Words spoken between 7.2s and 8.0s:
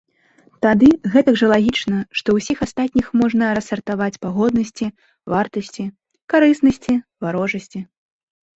варожасці.